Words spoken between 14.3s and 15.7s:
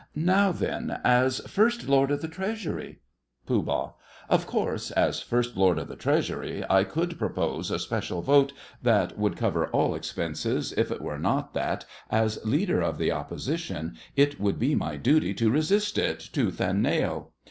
would be my duty to